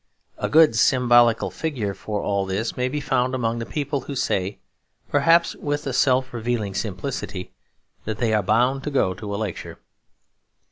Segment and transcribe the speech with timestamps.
[0.39, 4.57] A good symbolical figure for all this may be found among the people who say,
[5.09, 7.53] perhaps with a self revealing simplicity,
[8.05, 9.77] that they are bound to go to a lecture.